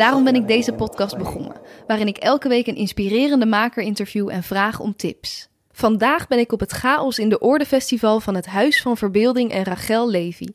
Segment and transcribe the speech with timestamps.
[0.00, 1.56] Daarom ben ik deze podcast begonnen,
[1.86, 5.48] waarin ik elke week een inspirerende maker interview en vraag om tips.
[5.72, 9.50] Vandaag ben ik op het Chaos in de Orde Festival van het Huis van Verbeelding
[9.50, 10.46] en Rachel Levy.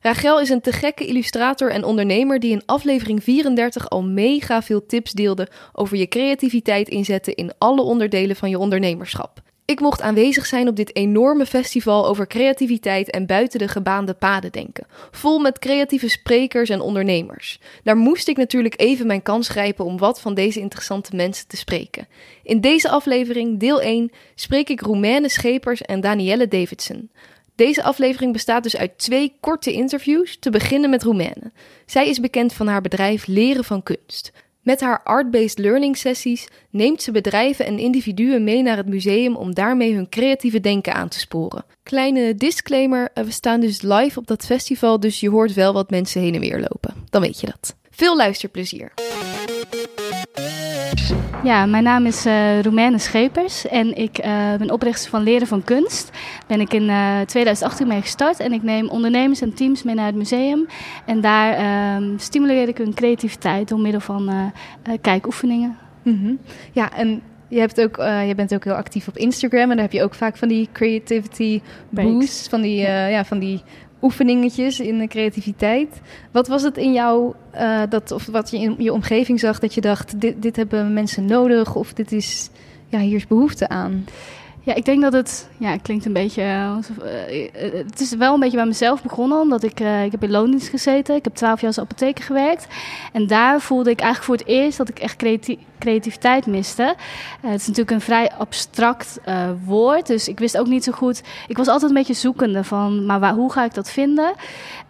[0.00, 4.86] Rachel is een te gekke illustrator en ondernemer die in aflevering 34 al mega veel
[4.86, 9.42] tips deelde over je creativiteit inzetten in alle onderdelen van je ondernemerschap.
[9.66, 14.52] Ik mocht aanwezig zijn op dit enorme festival over creativiteit en buiten de gebaande paden
[14.52, 14.86] denken.
[15.10, 17.60] Vol met creatieve sprekers en ondernemers.
[17.82, 21.56] Daar moest ik natuurlijk even mijn kans grijpen om wat van deze interessante mensen te
[21.56, 22.08] spreken.
[22.42, 27.10] In deze aflevering, deel 1, spreek ik Roemene Schepers en Danielle Davidson.
[27.54, 31.52] Deze aflevering bestaat dus uit twee korte interviews, te beginnen met Roemene.
[31.86, 34.32] Zij is bekend van haar bedrijf Leren van Kunst.
[34.64, 39.54] Met haar art-based learning sessies neemt ze bedrijven en individuen mee naar het museum om
[39.54, 41.64] daarmee hun creatieve denken aan te sporen.
[41.82, 46.20] Kleine disclaimer: we staan dus live op dat festival, dus je hoort wel wat mensen
[46.20, 46.94] heen en weer lopen.
[47.10, 47.76] Dan weet je dat.
[47.90, 48.92] Veel luisterplezier.
[51.44, 55.64] Ja, mijn naam is uh, Roemene Schepers en ik uh, ben oprichter van Leren van
[55.64, 56.10] Kunst.
[56.46, 60.06] Ben ik in uh, 2018 mee gestart en ik neem ondernemers en teams mee naar
[60.06, 60.66] het museum.
[61.06, 64.52] En daar stimuleer ik hun creativiteit door middel van
[65.00, 65.78] kijkoefeningen.
[66.02, 66.38] Mm -hmm.
[66.72, 69.92] Ja, en je, hebt ook, je bent ook heel actief op Instagram en daar heb
[69.92, 73.24] je ook vaak van die creativity boosts, van die, ja.
[73.24, 73.62] van die
[74.04, 76.00] oefeningetjes in de creativiteit.
[76.30, 79.74] Wat was het in jou, uh, dat, of wat je in je omgeving zag, dat
[79.74, 82.50] je dacht, dit, dit hebben mensen nodig of dit is,
[82.88, 84.04] ja, hier is behoefte aan?
[84.64, 86.76] Ja, ik denk dat het, ja, het klinkt een beetje, uh,
[87.72, 91.14] het is wel een beetje bij mezelf begonnen, omdat ik, ik heb in loondienst gezeten,
[91.14, 92.66] ik heb twaalf jaar als apotheker gewerkt
[93.12, 95.16] en daar voelde ik eigenlijk voor het eerst dat ik echt
[95.78, 96.94] creativiteit miste.
[97.40, 99.20] Het is natuurlijk een vrij abstract
[99.64, 103.06] woord, dus ik wist ook niet zo goed, ik was altijd een beetje zoekende van,
[103.06, 104.34] maar waar, hoe ga ik dat vinden?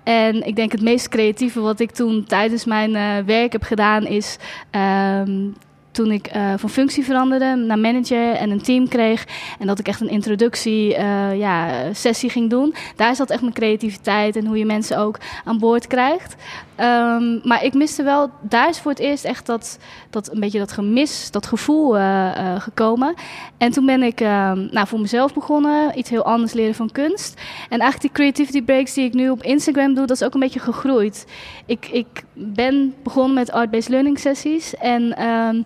[0.02, 4.36] En ik denk het meest creatieve wat ik toen tijdens mijn werk heb gedaan is
[4.70, 5.48] ehm,
[5.94, 9.26] toen ik uh, van functie veranderde naar manager en een team kreeg.
[9.58, 12.74] En dat ik echt een introductie uh, ja, sessie ging doen.
[12.96, 16.34] Daar zat echt mijn creativiteit en hoe je mensen ook aan boord krijgt.
[16.80, 19.78] Um, maar ik miste wel, daar is voor het eerst echt dat,
[20.10, 23.14] dat een beetje dat gemis, dat gevoel uh, gekomen.
[23.58, 27.40] En toen ben ik nou, voor mezelf begonnen, iets heel anders leren van kunst.
[27.68, 30.40] En eigenlijk die creativity breaks die ik nu op Instagram doe, dat is ook een
[30.40, 31.26] beetje gegroeid.
[31.66, 35.28] Ik, ik ben begonnen met art-based learning sessies en...
[35.28, 35.64] Um,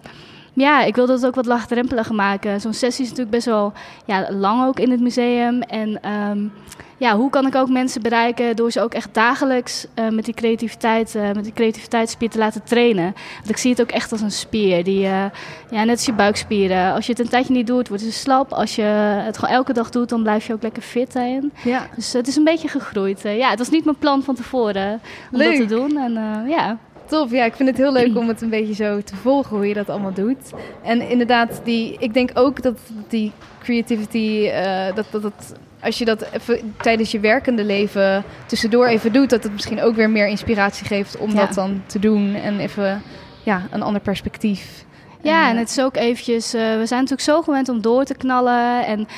[0.58, 2.60] ja, ik wilde het ook wat laagdrempeliger maken.
[2.60, 3.72] Zo'n sessie is natuurlijk best wel
[4.04, 5.62] ja, lang ook in het museum.
[5.62, 6.52] En um,
[6.98, 10.34] ja, hoe kan ik ook mensen bereiken door ze ook echt dagelijks uh, met die
[10.34, 13.14] creativiteit, uh, met die creativiteitsspier te laten trainen.
[13.36, 14.84] Want ik zie het ook echt als een spier.
[14.84, 15.24] Die, uh,
[15.70, 16.92] ja, net als je buikspieren.
[16.92, 18.52] Als je het een tijdje niet doet, wordt het slap.
[18.52, 21.52] Als je het gewoon elke dag doet, dan blijf je ook lekker fit daarin.
[21.64, 21.86] Ja.
[21.94, 23.22] Dus het is een beetje gegroeid.
[23.22, 25.00] ja, het was niet mijn plan van tevoren
[25.32, 25.58] om Leuk.
[25.58, 25.96] dat te doen.
[25.96, 26.12] En
[26.48, 26.78] ja.
[27.08, 29.69] Tof, ja, ik vind het heel leuk om het een beetje zo te volgen hoe
[29.69, 30.52] je dat allemaal doet.
[30.82, 33.32] En inderdaad, die, ik denk ook dat die
[33.62, 39.12] creativity, uh, dat, dat, dat als je dat even tijdens je werkende leven tussendoor even
[39.12, 42.58] doet, dat het misschien ook weer meer inspiratie geeft om dat dan te doen en
[42.58, 43.02] even
[43.42, 44.84] ja, een ander perspectief.
[45.23, 48.05] Ja, en, en het is ook eventjes, uh, we zijn natuurlijk zo gewend om door
[48.05, 48.87] te knallen.
[48.87, 49.09] En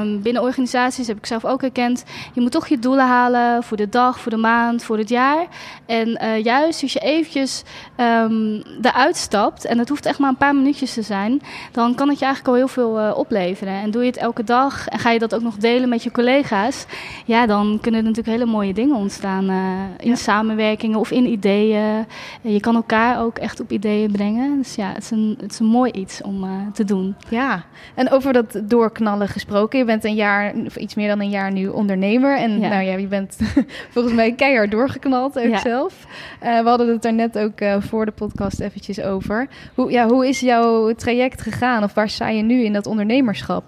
[0.00, 3.76] um, binnen organisaties heb ik zelf ook herkend, je moet toch je doelen halen voor
[3.76, 5.46] de dag, voor de maand, voor het jaar.
[5.86, 7.62] En uh, juist als je eventjes
[7.96, 11.40] um, eruit stapt, en het hoeft echt maar een paar minuutjes te zijn,
[11.72, 13.74] dan kan het je eigenlijk al heel veel uh, opleveren.
[13.74, 16.10] En doe je het elke dag en ga je dat ook nog delen met je
[16.10, 16.86] collega's,
[17.24, 19.50] ja, dan kunnen er natuurlijk hele mooie dingen ontstaan
[19.98, 20.14] in ja.
[20.14, 22.06] samenwerkingen of in ideeën.
[22.40, 24.56] je kan elkaar ook echt op ideeën brengen.
[24.56, 27.14] Dus ja, het is een het is een mooi iets om uh, te doen.
[27.28, 27.64] Ja,
[27.94, 29.78] en over dat doorknallen gesproken.
[29.78, 32.38] Je bent een jaar, of iets meer dan een jaar nu ondernemer.
[32.38, 32.68] En ja.
[32.68, 33.36] nou ja, je bent
[33.92, 35.58] volgens mij keihard doorgeknald ook ja.
[35.58, 36.06] zelf.
[36.42, 39.48] Uh, we hadden het er net ook uh, voor de podcast eventjes over.
[39.74, 41.82] Hoe, ja, hoe is jouw traject gegaan?
[41.82, 43.64] Of waar sta je nu in dat ondernemerschap?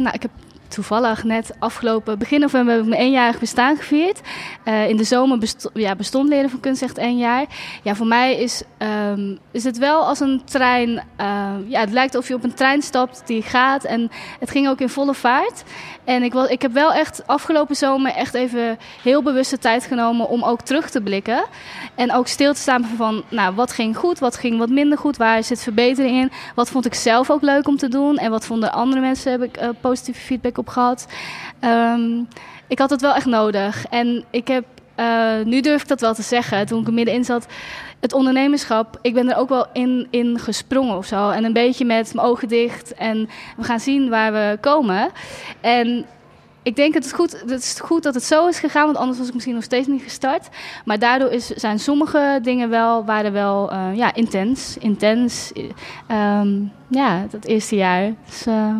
[0.00, 0.30] nou, ik heb
[0.72, 4.20] toevallig net afgelopen begin november heb ik mijn eenjarig bestaan gevierd.
[4.64, 5.38] Uh, in de zomer
[5.74, 7.46] ja, bestond Leren van Kunst echt één jaar.
[7.82, 8.62] Ja, voor mij is,
[9.08, 10.88] um, is het wel als een trein.
[10.90, 13.84] Uh, ja, het lijkt of je op een trein stapt die gaat.
[13.84, 15.64] En het ging ook in volle vaart.
[16.04, 19.84] En ik, was, ik heb wel echt afgelopen zomer echt even heel bewust de tijd
[19.84, 21.44] genomen om ook terug te blikken.
[21.94, 25.16] En ook stil te staan van, nou, wat ging goed, wat ging wat minder goed,
[25.16, 26.30] waar zit verbetering in?
[26.54, 29.42] Wat vond ik zelf ook leuk om te doen en wat vonden andere mensen, heb
[29.42, 31.06] ik uh, positieve feedback op gehad.
[31.64, 32.28] Um,
[32.72, 33.86] ik had het wel echt nodig.
[33.90, 34.64] En ik heb,
[34.96, 37.46] uh, nu durf ik dat wel te zeggen, toen ik er middenin zat,
[38.00, 41.30] het ondernemerschap, ik ben er ook wel in, in gesprongen of zo.
[41.30, 45.10] En een beetje met mijn ogen dicht en we gaan zien waar we komen.
[45.60, 46.06] En
[46.62, 49.18] ik denk dat het, goed, het is goed dat het zo is gegaan, want anders
[49.18, 50.48] was ik misschien nog steeds niet gestart.
[50.84, 54.76] Maar daardoor is, zijn sommige dingen wel, waren wel uh, ja, intens.
[54.78, 55.52] Intens.
[56.10, 58.12] Um, ja, dat eerste jaar.
[58.26, 58.76] Dus, uh,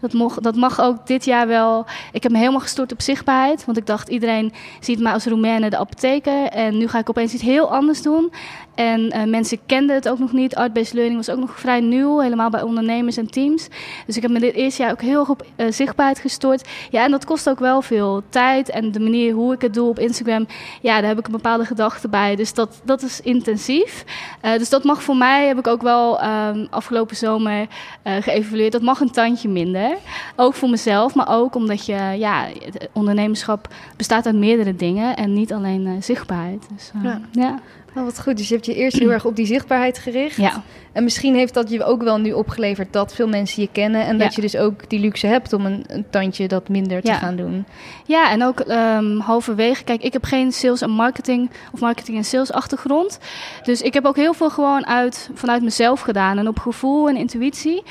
[0.00, 1.86] dat, mocht, dat mag ook dit jaar wel.
[2.12, 3.64] Ik heb me helemaal gestort op zichtbaarheid.
[3.64, 6.46] Want ik dacht, iedereen ziet mij als Roemene de apotheker.
[6.46, 8.32] En nu ga ik opeens iets heel anders doen.
[8.74, 10.54] En uh, mensen kenden het ook nog niet.
[10.54, 13.68] Art-based learning was ook nog vrij nieuw, helemaal bij ondernemers en teams.
[14.06, 16.68] Dus ik heb me dit eerste jaar ook heel erg op uh, zichtbaarheid gestort.
[16.90, 18.70] Ja, en dat kost ook wel veel tijd.
[18.70, 20.46] En de manier hoe ik het doe op Instagram,
[20.80, 22.36] ja, daar heb ik een bepaalde gedachte bij.
[22.36, 24.04] Dus dat, dat is intensief.
[24.40, 27.53] Dus dat mag voor mij, heb ik ook wel um, afgelopen zomer
[28.02, 28.72] geëvalueerd.
[28.72, 29.96] Dat mag een tandje minder.
[30.36, 32.46] Ook voor mezelf, maar ook omdat je, ja,
[32.92, 36.66] ondernemerschap bestaat uit meerdere dingen en niet alleen zichtbaarheid.
[36.74, 37.20] Dus, ja.
[37.32, 37.60] ja.
[37.96, 38.36] Oh, wat goed.
[38.36, 40.36] Dus je hebt je eerst heel erg op die zichtbaarheid gericht.
[40.36, 40.62] Ja.
[40.92, 44.06] En misschien heeft dat je ook wel nu opgeleverd dat veel mensen je kennen.
[44.06, 47.12] En dat je dus ook die luxe hebt om een, een tandje dat minder te
[47.12, 47.66] gaan doen.
[48.04, 49.84] Ja, en ook um, halverwege.
[49.84, 53.18] Kijk, ik heb geen sales en marketing of marketing en sales achtergrond.
[53.62, 56.38] Dus ik heb ook heel veel gewoon uit, vanuit mezelf gedaan.
[56.38, 57.82] En op gevoel en intuïtie.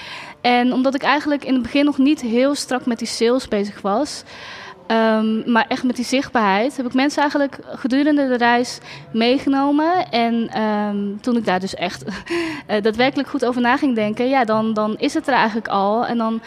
[0.41, 3.81] En omdat ik eigenlijk in het begin nog niet heel strak met die sales bezig
[3.81, 4.23] was.
[4.87, 8.79] Um, maar echt met die zichtbaarheid heb ik mensen eigenlijk gedurende de reis
[9.11, 10.11] meegenomen.
[10.11, 12.13] En um, toen ik daar dus echt uh,
[12.81, 16.05] daadwerkelijk goed over na ging denken, ja, dan, dan is het er eigenlijk al.
[16.05, 16.41] En dan,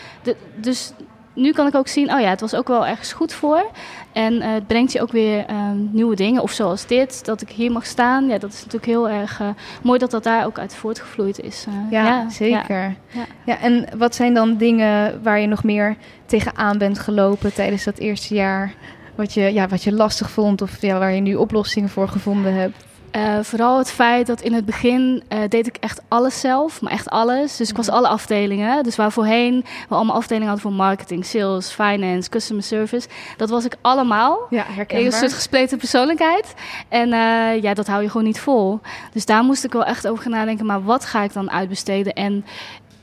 [0.54, 0.92] dus
[1.36, 3.70] nu kan ik ook zien, oh ja, het was ook wel ergens goed voor.
[4.12, 6.42] En uh, het brengt je ook weer um, nieuwe dingen.
[6.42, 8.26] Of zoals dit, dat ik hier mag staan.
[8.26, 9.48] Ja, dat is natuurlijk heel erg uh,
[9.82, 11.66] mooi dat dat daar ook uit voortgevloeid is.
[11.68, 12.94] Uh, ja, ja, zeker.
[13.08, 13.26] Ja.
[13.44, 13.58] ja.
[13.58, 15.96] en wat zijn dan dingen waar je nog meer
[16.26, 18.74] tegenaan bent gelopen tijdens dat eerste jaar?
[19.14, 22.54] Wat je, ja, wat je lastig vond of ja, waar je nu oplossingen voor gevonden
[22.54, 22.84] hebt?
[23.16, 26.92] Uh, vooral het feit dat in het begin uh, deed ik echt alles zelf, maar
[26.92, 27.56] echt alles.
[27.56, 27.96] Dus ik was mhm.
[27.96, 28.82] alle afdelingen.
[28.82, 33.08] Dus waar voorheen we allemaal afdelingen hadden voor marketing, sales, finance, customer service.
[33.36, 34.38] Dat was ik allemaal.
[34.50, 35.06] Ja, herkenbaar.
[35.06, 36.54] Een soort gespleten persoonlijkheid.
[36.88, 38.80] En uh, ja, dat hou je gewoon niet vol.
[39.12, 40.66] Dus daar moest ik wel echt over nadenken.
[40.66, 42.12] Maar wat ga ik dan uitbesteden?
[42.12, 42.44] En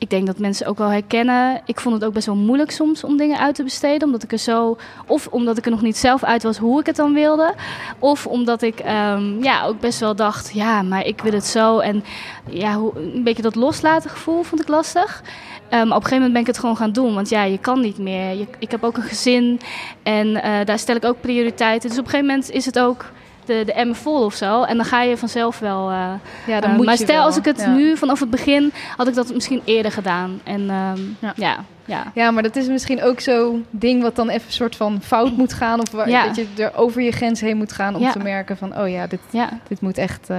[0.03, 1.61] ik denk dat mensen ook wel herkennen.
[1.65, 4.03] Ik vond het ook best wel moeilijk soms om dingen uit te besteden.
[4.03, 4.77] Omdat ik er zo.
[5.07, 7.53] Of omdat ik er nog niet zelf uit was hoe ik het dan wilde.
[7.99, 10.53] Of omdat ik um, ja, ook best wel dacht.
[10.53, 11.79] Ja, maar ik wil het zo.
[11.79, 12.03] En
[12.49, 15.21] ja, een beetje dat loslaten gevoel vond ik lastig.
[15.69, 17.13] Um, op een gegeven moment ben ik het gewoon gaan doen.
[17.13, 18.47] Want ja, je kan niet meer.
[18.59, 19.59] Ik heb ook een gezin.
[20.03, 21.89] En uh, daar stel ik ook prioriteiten.
[21.89, 23.05] Dus op een gegeven moment is het ook
[23.45, 24.63] de, de emmer vol of zo.
[24.63, 25.91] En dan ga je vanzelf wel.
[25.91, 26.11] Uh,
[26.47, 27.25] ja, dan uh, moet maar stel, wel.
[27.25, 27.73] als ik het ja.
[27.73, 30.41] nu vanaf het begin had ik dat misschien eerder gedaan.
[30.43, 31.33] En um, ja.
[31.35, 31.57] ja.
[31.85, 32.11] Ja.
[32.13, 35.37] ja, maar dat is misschien ook zo'n ding wat dan even een soort van fout
[35.37, 35.79] moet gaan.
[35.79, 36.25] Of waar, ja.
[36.25, 38.11] dat je er over je grens heen moet gaan om ja.
[38.11, 38.77] te merken van...
[38.77, 39.49] oh ja, dit, ja.
[39.67, 40.37] dit moet echt uh,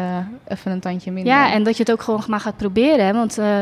[0.49, 1.33] even een tandje minder.
[1.33, 3.07] Ja, en dat je het ook gewoon maar gaat proberen.
[3.07, 3.13] Hè?
[3.13, 3.59] Want uh,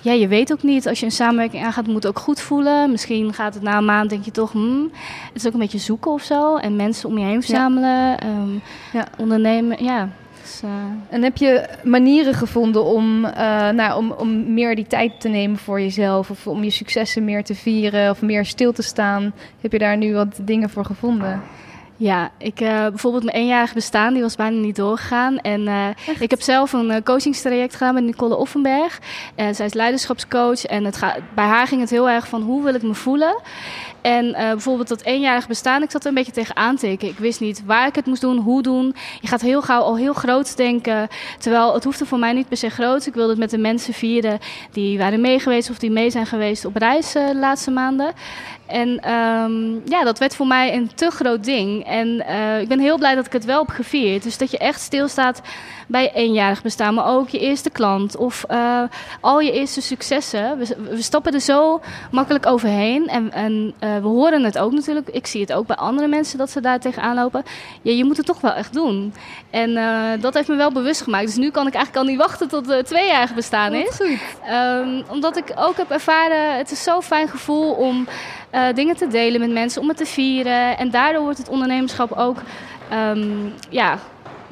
[0.00, 0.12] ja.
[0.12, 2.90] je weet ook niet, als je een samenwerking aangaat, moet het ook goed voelen.
[2.90, 4.52] Misschien gaat het na een maand, denk je toch...
[4.52, 4.90] Hmm,
[5.32, 6.56] het is ook een beetje zoeken of zo.
[6.56, 8.26] En mensen om je heen verzamelen.
[8.26, 8.62] Um,
[9.18, 10.08] ondernemen, ja...
[10.44, 10.70] Dus, uh...
[11.08, 13.32] En heb je manieren gevonden om, uh,
[13.70, 16.30] nou, om, om meer die tijd te nemen voor jezelf?
[16.30, 18.10] Of om je successen meer te vieren?
[18.10, 19.32] Of meer stil te staan?
[19.60, 21.42] Heb je daar nu wat dingen voor gevonden?
[21.96, 25.38] Ja, ik, uh, bijvoorbeeld mijn eenjarig bestaan, die was bijna niet doorgegaan.
[25.38, 29.00] En uh, ik heb zelf een uh, coachingstraject gedaan met Nicole Offenberg.
[29.36, 32.74] zij is leiderschapscoach en het gaat, bij haar ging het heel erg van hoe wil
[32.74, 33.40] ik me voelen.
[34.04, 37.12] En uh, bijvoorbeeld dat eenjarig bestaan, ik zat er een beetje tegen aantekenen.
[37.12, 38.94] Ik wist niet waar ik het moest doen, hoe doen.
[39.20, 41.08] Je gaat heel gauw al heel groot denken.
[41.38, 43.06] Terwijl het hoefde voor mij niet per se groot.
[43.06, 44.38] Ik wilde het met de mensen vieren
[44.72, 48.12] die waren mee geweest of die mee zijn geweest op reis uh, de laatste maanden.
[48.74, 51.84] En um, ja, dat werd voor mij een te groot ding.
[51.84, 54.22] En uh, ik ben heel blij dat ik het wel heb gevierd.
[54.22, 55.42] Dus dat je echt stilstaat
[55.86, 58.82] bij eenjarig bestaan, maar ook je eerste klant of uh,
[59.20, 60.58] al je eerste successen.
[60.58, 65.08] We, we, stappen er zo makkelijk overheen en, en uh, we horen het ook natuurlijk.
[65.08, 67.42] Ik zie het ook bij andere mensen dat ze daar tegenaan lopen.
[67.82, 69.14] Ja, je moet het toch wel echt doen.
[69.50, 71.26] En uh, dat heeft me wel bewust gemaakt.
[71.26, 74.00] Dus nu kan ik eigenlijk al niet wachten tot het tweejarig bestaan is.
[74.00, 78.06] Um, omdat ik ook heb ervaren, het is zo'n fijn gevoel om
[78.50, 80.78] eh, dingen te delen met mensen, om het te vieren.
[80.78, 82.36] En daardoor wordt het ondernemerschap ook,
[82.90, 83.28] ehm,
[83.70, 83.98] ja,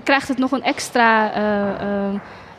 [0.03, 2.15] krijgt het nog een extra, eh, eh,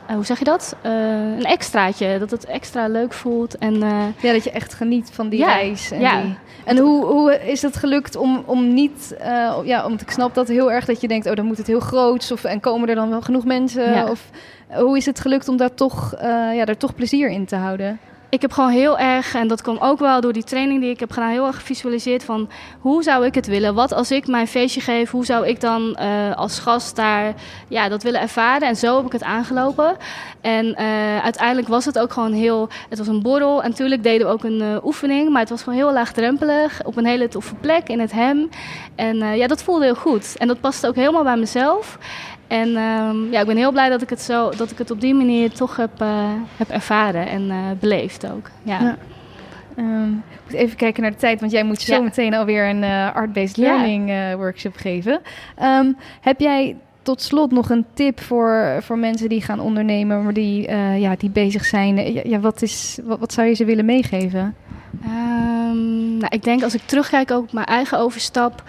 [0.07, 0.75] eh, hoe zeg je dat?
[0.81, 0.91] Eh,
[1.37, 3.57] een extraatje, dat het extra leuk voelt.
[3.57, 3.79] En,
[4.21, 5.91] Ja, dat je echt geniet van die Ja, reis.
[5.91, 6.21] En, ja.
[6.21, 6.35] die-
[6.65, 9.15] en hoe, hoe is het gelukt om, om niet...
[9.63, 11.27] ja, want ik snap dat heel erg dat je denkt...
[11.27, 12.31] oh, dan moet het heel groots.
[12.31, 13.91] Of, en komen er dan wel genoeg mensen?
[13.91, 14.05] Ja.
[14.07, 14.29] Of
[14.73, 16.13] hoe is het gelukt om daar toch,
[16.53, 17.99] ja, daar toch plezier in te houden?
[18.33, 20.99] Ik heb gewoon heel erg, en dat kwam ook wel door die training die ik
[20.99, 22.49] heb gedaan, heel erg gevisualiseerd van
[22.79, 23.73] hoe zou ik het willen?
[23.73, 27.33] Wat als ik mijn feestje geef, hoe zou ik dan eh, als gast daar
[27.67, 28.67] ja, dat willen ervaren?
[28.67, 29.97] En zo heb ik het aangelopen.
[30.41, 33.63] En eh, uiteindelijk was het ook gewoon heel, het was een borrel.
[33.63, 36.97] En natuurlijk deden we ook een eh, oefening, maar het was gewoon heel laagdrempelig, op
[36.97, 38.49] een hele toffe plek in het hem.
[38.95, 40.37] En ja, dat voelde heel goed.
[40.37, 41.97] En dat paste ook helemaal bij mezelf.
[42.47, 45.01] En ehm, ja, ik ben heel blij dat ik het, zo, dat ik het op
[45.01, 48.49] die manier toch heb, eh, heb ervaren en eh, beleefd ook.
[48.63, 48.79] Ja.
[48.81, 48.97] Ja.
[49.75, 52.01] Ehm, ik moet even kijken naar de tijd, want jij moet zo Ja.
[52.01, 55.21] meteen alweer een eh, art-based learning workshop geven.
[55.55, 60.33] Ehm, heb jij tot slot nog een tip voor, voor mensen die gaan ondernemen, maar
[60.33, 62.13] die, ja, die bezig zijn?
[62.29, 64.55] Ja, wat, is, wat, wat zou je ze willen meegeven?
[66.19, 68.63] Nou, ik denk als ik terugkijk ook op mijn eigen overstap.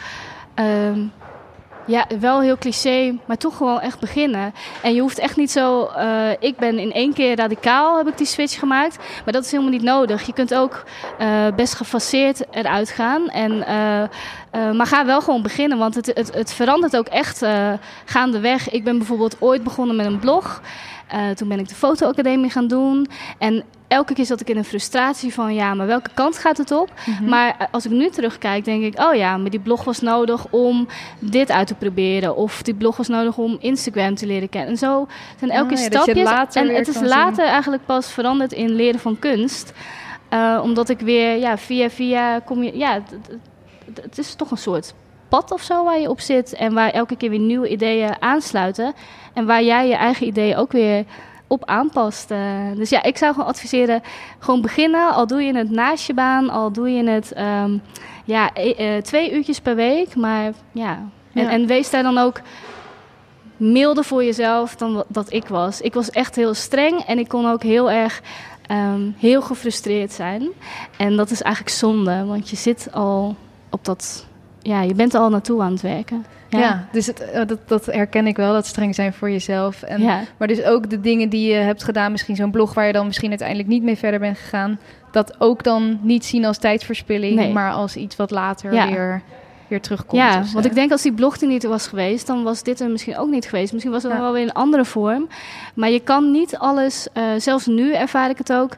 [1.87, 4.55] Ja, wel heel cliché, maar toch gewoon echt beginnen.
[4.83, 5.85] En je hoeft echt niet zo.
[5.85, 8.97] eh, ik ben in één keer radicaal heb ik die switch gemaakt.
[9.25, 10.27] Maar dat is helemaal niet nodig.
[10.27, 10.85] Je kunt ook
[11.19, 13.29] eh, best gefaseerd eruit gaan.
[13.29, 17.45] En, eh, maar ga wel gewoon beginnen, want het, het, het verandert ook echt
[18.05, 18.71] gaandeweg.
[18.71, 20.61] Ik ben bijvoorbeeld ooit begonnen met een blog.
[21.09, 23.07] Eh, toen ben ik de fotoacademie gaan doen.
[23.39, 26.71] En elke keer zat ik in een frustratie van ja, maar welke kant gaat het
[26.71, 26.91] op?
[27.29, 30.47] Maar eh, als ik nu terugkijk, denk ik, oh ja, maar die blog was nodig
[30.51, 32.37] om dit uit te proberen.
[32.37, 34.71] Of die blog was nodig om Instagram te leren kennen.
[34.71, 35.07] En zo
[35.39, 36.29] zijn elke Ah, ja, het stapjes.
[36.63, 39.73] En het is later eigenlijk pas veranderd in leren van kunst.
[40.29, 43.39] Eh, omdat ik weer, ja, via via kom je, ja, het, het-
[43.87, 44.95] het- het is toch een soort
[45.35, 46.53] pad of zo waar je op zit.
[46.53, 48.93] En waar elke keer weer nieuwe ideeën aansluiten.
[49.33, 51.05] En waar jij je eigen ideeën ook weer
[51.47, 52.31] op aanpast.
[52.31, 52.39] Eh,
[52.75, 54.03] dus ja, ik zou gewoon adviseren,
[54.39, 55.13] gewoon beginnen.
[55.15, 57.77] Al doe je het naast je baan, al doe je het ehm,
[58.25, 60.15] ja, e- eh, twee uurtjes per week.
[60.17, 60.99] Maar ja,
[61.33, 61.51] en, Ja.
[61.51, 62.41] en wees daar dan ook
[63.57, 65.81] milder voor jezelf dan wat- dat ik was.
[65.81, 68.21] Ik was echt heel streng en ik kon ook heel erg
[68.67, 70.49] ehm, heel gefrustreerd zijn.
[70.97, 73.37] En dat is eigenlijk zonde, want je zit al
[73.71, 74.27] op dat...
[74.65, 76.25] Ja, je bent er al naartoe aan het werken.
[76.49, 79.83] Ja, dus het, eh, dat, dat herken ik wel, dat streng zijn voor jezelf.
[79.83, 80.21] En, ja.
[80.37, 83.07] Maar dus ook de dingen die je hebt gedaan, misschien zo'n blog waar je dan
[83.07, 84.79] misschien uiteindelijk niet mee verder bent gegaan,
[85.11, 87.53] dat ook dan niet zien als tijdverspilling, Nee.
[87.53, 88.87] maar als iets wat later Ja.
[88.89, 89.23] weer,
[89.69, 90.23] weer terugkomt.
[90.23, 92.91] Ja, want ik denk als die blog er niet was geweest, dan was dit er
[92.91, 93.73] misschien ook niet geweest.
[93.73, 95.29] Misschien was het wel weer een andere vorm.
[95.75, 98.77] Maar je kan niet alles, eh, zelfs nu ervaar ik het ook,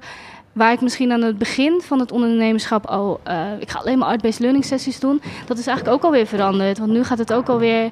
[0.56, 4.08] waar ik misschien aan het begin van het ondernemerschap al, eh, ik ga alleen maar
[4.08, 6.78] art-based learning sessies doen, dat is eigenlijk ook alweer veranderd.
[6.78, 7.90] Want nu gaat het ook alweer,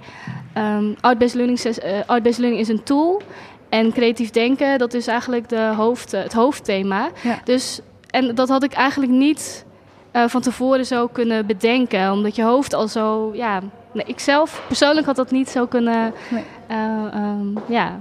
[0.53, 3.23] ehm art-based learning, eh, learning is een tool.
[3.69, 7.11] En creatief denken, dat is eigenlijk de hoofd, het hoofdthema.
[7.23, 7.41] Ja.
[7.45, 7.81] Dus,
[8.11, 9.65] en dat had ik eigenlijk niet
[10.11, 12.13] eh, van tevoren zo kunnen bedenken.
[12.13, 13.61] Omdat je hoofd al zo, ja...
[13.93, 16.45] Nee, ik zelf persoonlijk had dat niet zo kunnen Nee.
[16.67, 16.77] eh,
[17.13, 18.01] ehm, ja,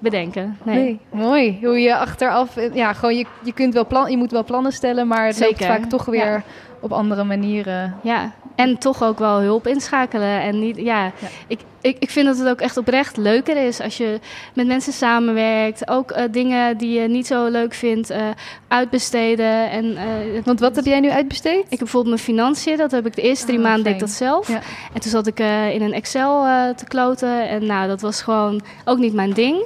[0.00, 0.58] bedenken.
[0.62, 0.76] Nee.
[0.76, 1.58] Nee, mooi.
[1.62, 5.06] Hoe je achteraf, ja, gewoon je, je kunt wel plan, je moet wel plannen stellen,
[5.06, 6.42] maar het loopt Zeker, vaak toch weer ja.
[6.80, 7.94] Op andere manieren.
[8.02, 10.40] Ja, en toch ook wel hulp inschakelen.
[10.42, 11.12] En niet, ja,
[11.46, 14.18] Ik, ik, ik vind dat het ook echt oprecht leuker is als je
[14.54, 15.88] met mensen samenwerkt.
[15.88, 18.22] Ook eh, dingen die je niet zo leuk vindt, eh,
[18.68, 19.70] uitbesteden.
[19.70, 21.58] En, eh, het- Want wat heb jij nu uitbesteed?
[21.64, 24.00] Ik heb bijvoorbeeld mijn financiën, dat heb ik de eerste drie Ah, maanden deed ik
[24.00, 24.48] dat zelf.
[24.48, 24.60] Ja.
[24.92, 27.48] En toen zat ik eh, in een Excel eh, te kloten.
[27.48, 29.64] En nou, dat was gewoon ook niet mijn ding.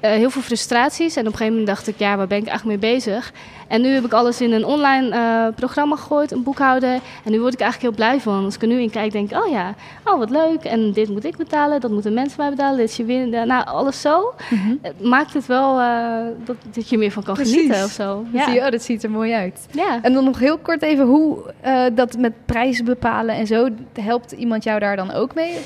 [0.00, 1.14] Eh, heel veel frustraties.
[1.16, 3.32] En op een gegeven moment dacht ik, ja, waar ben ik eigenlijk mee bezig?
[3.68, 6.92] En nu heb ik alles in een online eh, programma gegooid, een boekhouder.
[7.24, 8.44] En nu word ik eigenlijk heel blij van.
[8.44, 10.64] Als ik er nu in kijk, denk ik, oh ja, oh wat leuk.
[10.64, 12.76] En dit moet ik betalen, dat moeten mensen mij betalen.
[12.78, 13.44] Dit is je winst.
[13.44, 14.34] Nou, alles zo.
[14.50, 14.74] Mhm.
[14.82, 16.14] Het maakt het wel eh,
[16.44, 17.54] dat, dat je meer van kan Precies.
[17.54, 18.24] genieten of zo.
[18.32, 18.64] Zie je, Ja.
[18.64, 19.66] oh, dat ziet er mooi uit.
[19.70, 19.98] ja.
[20.02, 23.68] En dan nog heel kort even hoe eh, dat met prijzen bepalen en zo,
[24.00, 25.58] helpt iemand jou daar dan ook mee?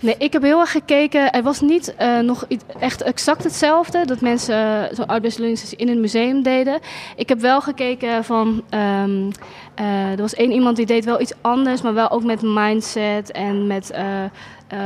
[0.00, 1.32] Nee, ik heb heel erg gekeken.
[1.32, 2.46] Er was niet eh, nog
[2.78, 4.06] echt exact hetzelfde.
[4.06, 6.78] Dat mensen uh, zo'n arbeidslearningssessie in een museum deden.
[7.16, 8.62] Ik heb wel gekeken van...
[8.70, 9.30] ehm,
[9.74, 11.82] eh, er was één iemand die deed wel iets anders.
[11.82, 13.90] Maar wel ook met mindset en met...
[13.90, 14.30] eh, eh,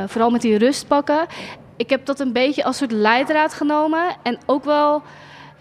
[0.07, 1.26] vooral met die rust pakken.
[1.76, 4.16] Ik heb dat een beetje als soort leidraad genomen.
[4.23, 5.02] En ook wel...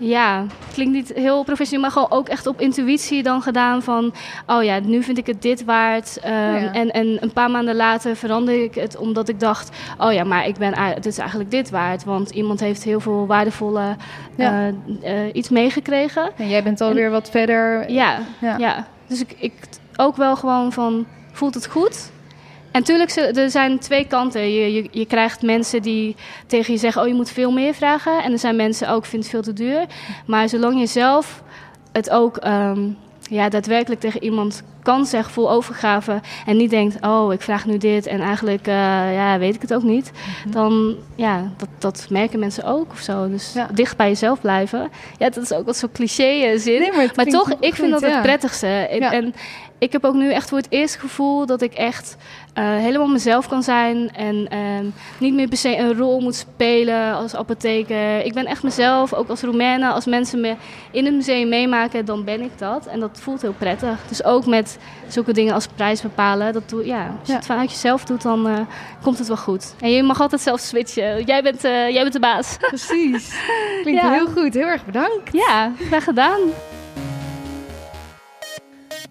[0.01, 4.13] Ja, klinkt niet heel professioneel, maar gewoon ook echt op intuïtie dan gedaan van...
[4.47, 6.17] oh ja, nu vind ik het dit waard.
[6.21, 6.73] Ehm, Ja.
[6.73, 9.77] en, en een paar maanden later veranderde ik het omdat ik dacht...
[9.97, 12.03] oh ja, maar ik ben, het is eigenlijk dit waard.
[12.03, 13.95] Want iemand heeft heel veel waardevolle
[14.35, 14.71] Ja.
[15.03, 16.31] eh, eh, iets meegekregen.
[16.37, 17.91] En jij bent alweer wat verder.
[17.91, 18.57] Ja, Ja.
[18.57, 18.87] ja.
[19.07, 19.53] Dus ik, ik
[19.95, 22.11] ook wel gewoon van, voelt het goed?
[22.71, 24.53] En natuurlijk, er zijn twee kanten.
[24.53, 26.15] Je, je, je, krijgt mensen die
[26.47, 28.23] tegen je zeggen: Oh, je moet veel meer vragen.
[28.23, 29.85] En er zijn mensen ook: Vind het veel te duur.
[30.25, 31.43] Maar zolang je zelf
[31.91, 32.97] het ook um,
[33.29, 36.21] ja, daadwerkelijk tegen iemand kan zeggen, vol overgave.
[36.45, 38.73] En niet denkt: Oh, ik vraag nu dit en eigenlijk uh,
[39.13, 40.11] ja, weet ik het ook niet.
[40.45, 40.53] Mhm.
[40.53, 43.29] Dan, ja, dat, dat merken mensen ook of zo.
[43.29, 44.89] Dus dicht bij jezelf blijven.
[45.17, 46.79] Ja, dat is ook wat zo'n cliché zin.
[46.79, 48.67] Nee, maar, toch, ik vind dat het prettigste.
[48.67, 49.33] En,
[49.79, 52.17] ik heb ook nu echt voor het eerst gevoel dat ik echt
[52.59, 54.15] uh, helemaal mezelf kan zijn.
[54.15, 58.25] En uh, niet meer per se een rol moet spelen als apotheker.
[58.25, 59.91] Ik ben echt mezelf, ook als Roemene.
[59.91, 60.55] Als mensen me
[60.91, 62.85] in het museum meemaken, dan ben ik dat.
[62.85, 63.99] En dat voelt heel prettig.
[64.07, 66.53] Dus ook met zulke dingen als prijs bepalen.
[66.53, 68.59] Dat doe, ja, als je het vanuit jezelf doet, dan uh,
[69.01, 69.75] komt het wel goed.
[69.79, 71.23] En je mag altijd zelf switchen.
[71.23, 72.57] Jij bent, uh, jij bent de baas.
[72.57, 73.33] Precies.
[73.81, 74.53] Klinkt heel goed.
[74.53, 75.31] Heel erg bedankt.
[75.31, 76.39] Ja, graag gedaan.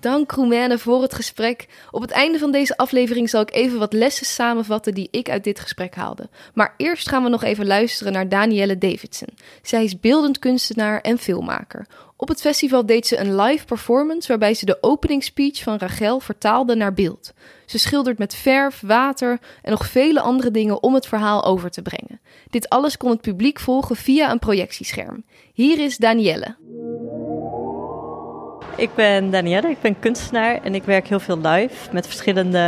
[0.00, 1.67] Dank Roemene voor het gesprek.
[1.90, 5.45] Op het einde van deze aflevering zal ik even wat lessen samenvatten die ik uit
[5.45, 6.28] dit gesprek haalde.
[6.55, 9.28] Maar eerst gaan we nog even luisteren naar Danielle Davidson.
[9.62, 11.87] Zij is beeldend kunstenaar en filmmaker.
[12.17, 16.21] Op het festival deed ze een live performance waarbij ze de opening speech van Rachel
[16.21, 17.33] vertaalde naar beeld.
[17.67, 21.83] Ze schildert met verf, water en nog vele andere dingen om het verhaal over te
[21.83, 22.21] brengen.
[22.50, 25.25] Dit alles kon het publiek volgen via een projectiescherm.
[25.52, 26.57] Hier is Danielle.
[28.79, 32.59] Ik ben Danielle, ik ben kunstenaar en ik werk heel veel live met verschillende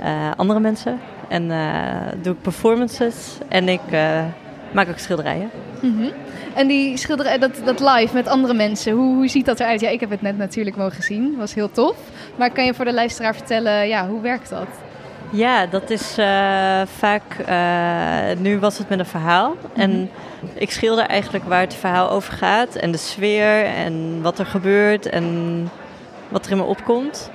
[0.00, 1.00] uh, andere mensen.
[1.28, 1.90] En uh,
[2.22, 4.24] doe ik performances en ik uh,
[4.72, 5.50] maak ook schilderijen.
[5.80, 6.10] Mm -hmm.
[6.54, 9.80] En die schilderij, dat, dat live met andere mensen, hoe, hoe ziet dat eruit?
[9.80, 11.96] Ja, ik heb het net natuurlijk mogen zien, was heel tof.
[12.36, 14.68] Maar kan je voor de luisteraar vertellen, ja, hoe werkt dat?
[15.30, 16.14] Ja, dat is
[16.84, 17.22] vaak.
[18.38, 19.56] Nu was het met een verhaal.
[19.72, 19.80] Mhm.
[19.80, 20.10] En
[20.54, 22.74] ik schilder eigenlijk waar het verhaal over gaat.
[22.74, 25.70] En de sfeer en wat er gebeurt en
[26.28, 27.30] wat er in me opkomt.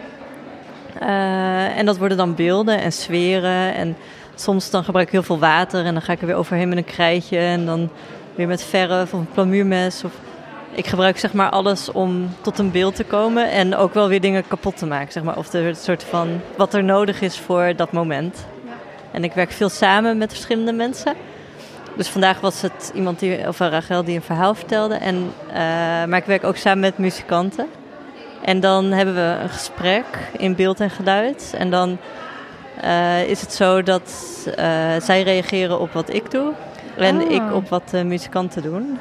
[1.02, 3.74] Uh, en dat worden dan beelden en sferen.
[3.74, 3.98] En
[4.36, 6.78] soms dan gebruik ik heel veel water en dan ga ik er weer overheen met
[6.78, 7.38] een krijtje.
[7.38, 7.90] En dan
[8.36, 10.04] weer met verf of een plamuurmes.
[10.04, 10.12] Of
[10.72, 14.22] ik gebruik zeg maar alles om tot een beeld te komen en ook wel weer
[14.22, 15.12] dingen kapot te maken.
[15.12, 15.38] Zeg maar.
[15.38, 18.46] Of de soort van wat er nodig is voor dat moment.
[18.66, 18.72] Ja.
[19.12, 21.14] En ik werk veel samen met verschillende mensen.
[21.96, 24.96] Dus vandaag was het iemand die, of Rachel die een verhaal vertelde.
[24.96, 25.16] En,
[25.48, 25.54] uh,
[26.06, 27.68] maar ik werk ook samen met muzikanten.
[28.42, 30.06] En dan hebben we een gesprek
[30.38, 31.54] in beeld en geluid.
[31.58, 31.98] En dan
[32.84, 34.12] uh, is het zo dat
[35.02, 36.54] zij reageren op wat ik doe.
[36.98, 37.32] En oh.
[37.32, 39.00] ik op wat de muzikanten doen.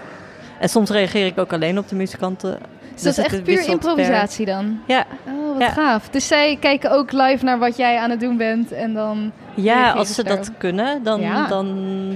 [0.58, 2.58] En soms reageer ik ook alleen op de muzikanten.
[3.02, 4.80] Dus, dat is echt puur improvisatie dan?
[4.86, 5.04] Ja.
[5.26, 6.08] Oh, wat gaaf.
[6.08, 9.32] Dus zij kijken ook live naar wat jij aan het doen bent en dan...
[9.54, 11.66] Ja, als ze dat kunnen, dan, dan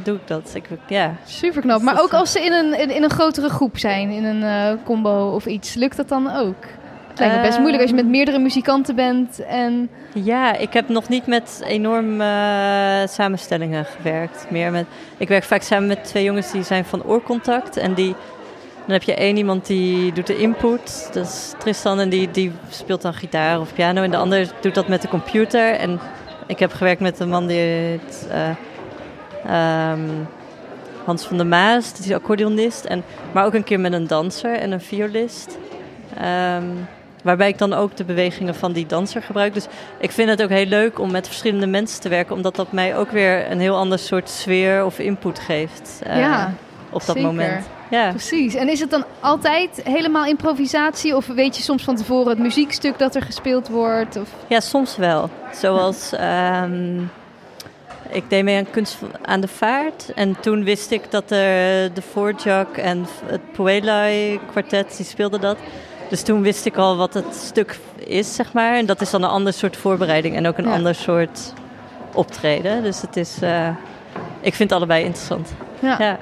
[0.03, 0.53] doe ik dat.
[0.55, 1.15] Ik, ja.
[1.25, 1.83] Super knap.
[1.83, 5.31] Maar ook als ze in een, in, een grotere groep zijn, in een uh, combo
[5.35, 6.65] of iets, lukt dat dan ook?
[7.09, 9.91] Het lijkt me best moeilijk als je met meerdere muzikanten bent en...
[10.15, 14.47] Ja, ik heb nog niet met enorme uh, samenstellingen gewerkt.
[14.51, 18.15] Meer met, ik werk vaak samen met twee jongens die zijn van oorcontact en die
[18.85, 22.53] dan heb je één iemand die doet de input, dat is Tristan, en die, die
[22.69, 24.03] speelt dan gitaar of piano.
[24.03, 25.75] En de ander doet dat met de computer.
[25.75, 26.01] En
[26.47, 28.01] ik heb gewerkt met een man die
[29.49, 30.29] uh, um,
[31.05, 32.85] Hans van der Maas, die is accordeonist.
[32.85, 35.59] En, maar ook een keer met een danser en een violist.
[36.23, 36.89] Um,
[37.23, 39.55] waarbij ik dan ook de bewegingen van die danser gebruik.
[39.55, 39.67] Dus
[39.99, 42.97] ik vind het ook heel leuk om met verschillende mensen te werken, omdat dat mij
[42.97, 46.01] ook weer een heel ander soort sfeer of input geeft.
[46.07, 46.55] Uh, ja,
[46.95, 47.67] op dat moment.
[47.91, 48.11] Ja.
[48.11, 48.55] Precies.
[48.55, 51.17] En is het dan altijd helemaal improvisatie?
[51.17, 54.17] Of weet je soms van tevoren het muziekstuk dat er gespeeld wordt?
[54.17, 54.29] Of?
[54.47, 55.31] Ja, soms wel.
[55.53, 56.13] Zoals...
[56.13, 57.01] Ehm,
[58.09, 60.13] ik deed mee aan Kunst aan de Vaart.
[60.15, 65.57] En toen wist ik dat er de Voorjak en het Puelai kwartet, die speelden dat.
[66.09, 68.77] Dus toen wist ik al wat het stuk is, zeg maar.
[68.77, 71.53] En dat is dan een ander soort voorbereiding en ook een ander soort
[72.13, 72.83] optreden.
[72.83, 73.43] Dus het is...
[73.43, 73.69] Uh,
[74.41, 75.53] ik vind het allebei interessant.
[75.81, 75.97] ja.
[75.99, 76.19] ja.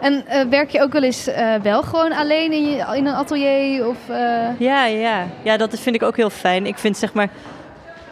[0.00, 3.14] En uh, werk je ook wel eens uh, wel gewoon alleen in, je, in een
[3.14, 3.88] atelier?
[3.88, 4.48] Of, uh...
[4.58, 5.26] Ja, ja.
[5.42, 6.66] ja, dat vind ik ook heel fijn.
[6.66, 7.28] Ik vind zeg maar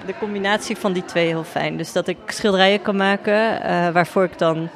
[0.07, 1.77] de combinatie van die twee heel fijn.
[1.77, 4.69] Dus dat ik schilderijen kan maken waarvoor ik dan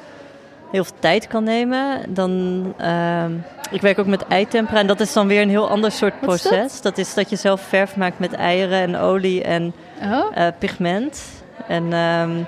[0.70, 2.14] heel veel tijd kan nemen.
[2.14, 3.32] Dan, ehm,
[3.70, 6.72] ik werk ook met eitempera en dat is dan weer een heel ander soort proces.
[6.72, 6.82] Dat?
[6.82, 6.98] dat?
[6.98, 10.48] is dat je zelf verf maakt met eieren en olie en oh.
[10.58, 11.22] pigment.
[11.68, 12.46] En um,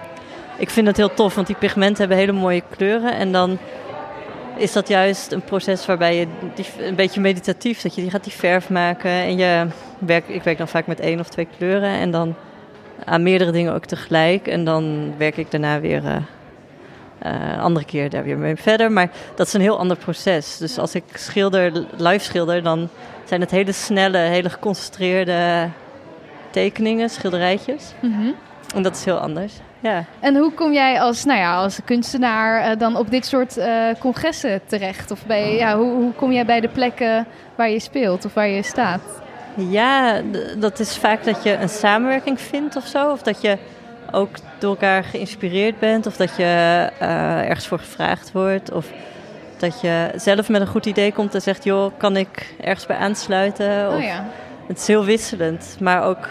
[0.60, 3.14] ik vind het heel tof, want die pigmenten hebben hele mooie kleuren.
[3.14, 3.58] En dan
[4.60, 8.24] is dat juist een proces waarbij je die, een beetje meditatief, dat je die gaat
[8.24, 9.66] die verf maken en je
[9.98, 12.34] werk, ik werk dan vaak met één of twee kleuren en dan
[13.04, 16.16] aan meerdere dingen ook tegelijk en dan werk ik daarna weer uh,
[17.26, 18.92] Uh, andere keer daar weer mee verder.
[18.92, 20.56] Maar dat is een heel ander proces.
[20.56, 22.88] Dus als ik schilder, live schilder, dan
[23.24, 25.68] zijn het hele snelle, hele geconcentreerde
[26.50, 27.94] tekeningen, schilderijtjes.
[28.00, 28.30] Mhm.
[28.74, 29.52] En dat is heel anders.
[29.80, 30.04] Ja.
[30.20, 33.66] En hoe kom jij als, nou ja, als kunstenaar uh, dan op dit soort uh,
[33.98, 35.10] congressen terecht?
[35.10, 38.48] Of bij, ja, hoe, hoe kom jij bij de plekken waar je speelt of waar
[38.48, 39.00] je staat?
[39.54, 40.20] Ja,
[40.58, 43.10] dat is vaak dat je een samenwerking vindt of zo.
[43.10, 43.58] Of dat je
[44.10, 46.06] ook door elkaar geïnspireerd bent.
[46.06, 46.42] Of dat je
[47.02, 48.72] uh, ergens voor gevraagd wordt.
[48.72, 48.86] Of
[49.56, 52.96] dat je zelf met een goed idee komt en zegt: joh, kan ik ergens bij
[52.96, 53.88] aansluiten?
[53.88, 54.24] Oh ja.
[54.66, 56.28] Het is heel wisselend, maar ook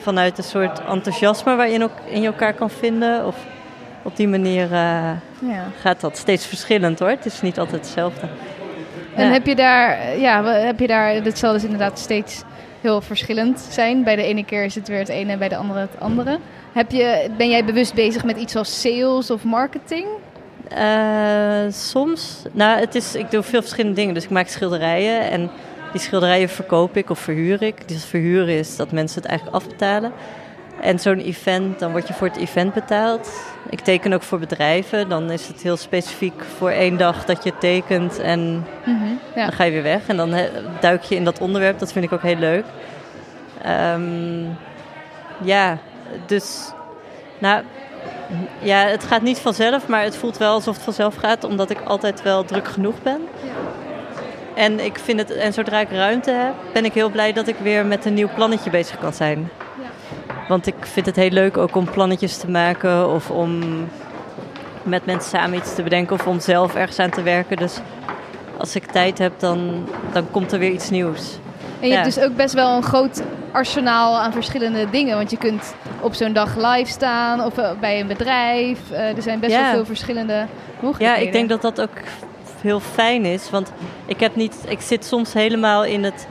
[0.00, 3.26] vanuit een soort enthousiasme waar je ook in elkaar kan vinden.
[3.26, 3.36] Of
[4.02, 4.70] op die manier uh,
[5.38, 5.64] ja.
[5.80, 7.08] gaat dat steeds verschillend hoor.
[7.08, 8.26] Het is niet altijd hetzelfde.
[9.14, 9.32] En Ja.
[9.32, 12.42] heb je daar, ja, heb je daar, dat zal dus inderdaad steeds
[12.80, 14.04] heel verschillend zijn.
[14.04, 16.38] Bij de ene keer is het weer het ene en bij de andere het andere.
[16.72, 20.06] Heb je, ben jij bewust bezig met iets als sales of marketing?
[20.68, 22.42] Eh, soms.
[22.52, 24.14] Nou, het is, ik doe veel verschillende dingen.
[24.14, 25.50] Dus ik maak schilderijen en
[25.92, 27.88] die schilderijen verkoop ik of verhuur ik.
[27.88, 30.12] Dus verhuren is dat mensen het eigenlijk afbetalen.
[30.80, 33.30] En zo'n event, dan word je voor het event betaald.
[33.70, 35.08] Ik teken ook voor bedrijven.
[35.08, 38.66] Dan is het heel specifiek voor één dag dat je tekent en
[39.34, 39.44] Ja.
[39.44, 40.06] dan ga je weer weg.
[40.06, 40.34] En dan
[40.80, 41.78] duik je in dat onderwerp.
[41.78, 42.64] Dat vind ik ook heel leuk.
[43.62, 44.44] Ehm,
[45.42, 45.78] ja,
[46.26, 46.70] dus...
[47.38, 47.62] Nou,
[48.58, 51.80] ja, het gaat niet vanzelf, maar het voelt wel alsof het vanzelf gaat, omdat ik
[51.84, 53.20] altijd wel druk genoeg ben.
[54.60, 57.56] En ik vind het, en zodra ik ruimte heb, ben ik heel blij dat ik
[57.62, 59.48] weer met een nieuw plannetje bezig kan zijn.
[60.48, 63.60] Want ik vind het heel leuk ook om plannetjes te maken of om
[64.82, 67.56] met mensen samen iets te bedenken of om zelf ergens aan te werken.
[67.56, 67.78] Dus
[68.58, 71.38] als ik tijd heb, dan, dan komt er weer iets nieuws.
[71.80, 72.00] En je Ja.
[72.00, 75.16] hebt dus ook best wel een groot arsenaal aan verschillende dingen.
[75.16, 78.78] Want je kunt op zo'n dag live staan of eh, bij een bedrijf.
[78.90, 79.62] Eh, er zijn best Ja.
[79.62, 80.46] wel veel verschillende Ja,
[80.80, 81.26] mogelijkheden.
[81.26, 81.96] ik denk dat dat ook
[82.62, 83.50] heel fijn is.
[83.50, 83.72] Want
[84.06, 86.26] ik, heb niet, ik zit soms helemaal in het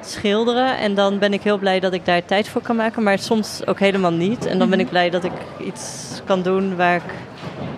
[0.00, 0.76] schilderen.
[0.78, 3.02] En dan ben ik heel blij dat ik daar tijd voor kan maken.
[3.02, 4.46] Maar soms ook helemaal niet.
[4.46, 5.32] En dan ben ik blij dat ik
[5.66, 7.02] iets kan doen waar ik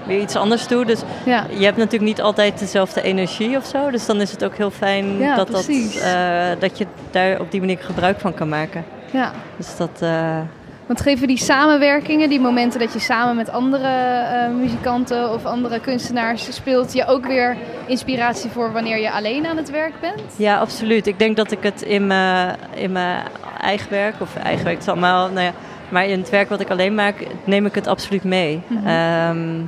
[0.07, 0.85] weer iets anders doe.
[0.85, 1.47] Dus Ja.
[1.59, 3.91] je hebt natuurlijk niet altijd dezelfde energie of zo.
[3.91, 7.51] Dus dan is het ook heel fijn Ja, dat, dat, eh, dat je daar op
[7.51, 8.85] die manier gebruik van kan maken.
[9.13, 9.33] ja.
[9.57, 9.91] Dus dat...
[10.01, 10.39] eh,
[10.87, 15.81] Want geven die samenwerkingen, die momenten dat je samen met andere eh, muzikanten of andere
[15.81, 20.23] kunstenaars speelt, je ook weer inspiratie voor wanneer je alleen aan het werk bent?
[20.37, 21.07] Ja, absoluut.
[21.07, 23.23] Ik denk dat ik het in mijn, in mijn
[23.61, 25.53] eigen werk, of eigen werk, het is allemaal, nou ja,
[25.89, 28.63] maar in het werk wat ik alleen maak, neem ik het absoluut mee.
[28.67, 28.87] Mhm.
[28.87, 29.61] Ehm,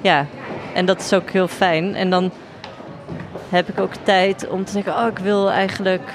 [0.00, 0.26] ja,
[0.74, 1.94] en dat is ook heel fijn.
[1.94, 2.30] En dan
[3.48, 6.10] heb ik ook tijd om te zeggen, oh, ik wil eigenlijk...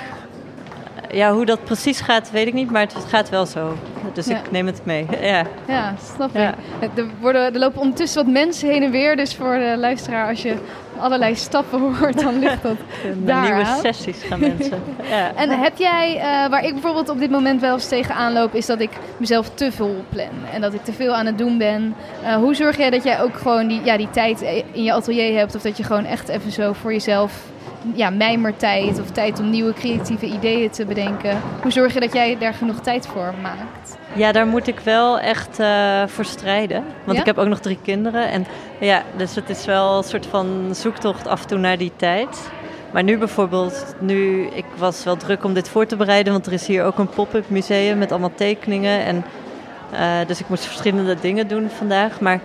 [1.13, 3.77] Ja, hoe dat precies gaat, weet ik niet, maar het gaat wel zo.
[4.13, 4.37] Dus Ja.
[4.37, 5.05] ik neem het mee.
[5.21, 5.43] Ja.
[5.67, 6.35] Ja, snap ik.
[6.41, 6.53] Ja.
[6.95, 10.41] Er, worden, er lopen ondertussen wat mensen heen en weer, dus voor de luisteraar, als
[10.41, 10.55] je
[10.97, 12.75] allerlei stappen hoort, dan ligt dat
[13.17, 14.81] daar nieuwe sessies gaan mensen.
[15.09, 15.31] Ja.
[15.35, 18.65] En heb jij, eh, waar ik bijvoorbeeld op dit moment wel eens tegenaan loop, is
[18.65, 20.29] dat ik mezelf te veel plan.
[20.53, 21.95] En dat ik te veel aan het doen ben.
[22.23, 25.37] Eh, hoe zorg jij dat jij ook gewoon die, ja, die tijd in je atelier
[25.37, 25.55] hebt?
[25.55, 27.33] Of dat je gewoon echt even zo voor jezelf,
[27.95, 31.41] ja, mijmertijd of tijd om nieuwe creatieve ideeën te bedenken.
[31.61, 33.97] Hoe zorg je dat jij daar genoeg tijd voor maakt?
[34.15, 36.83] Ja, daar moet ik wel echt eh, voor strijden.
[37.03, 37.19] Want Ja?
[37.19, 38.29] ik heb ook nog drie kinderen.
[38.29, 38.45] En
[38.79, 42.49] ja, dus het is wel een soort van zoektocht af en toe naar die tijd.
[42.91, 46.33] Maar nu bijvoorbeeld, nu, ik was wel druk om dit voor te bereiden.
[46.33, 49.03] Want er is hier ook een pop-up museum met allemaal tekeningen.
[49.05, 49.25] En,
[49.91, 52.19] eh, dus ik moest verschillende dingen doen vandaag.
[52.19, 52.39] Maar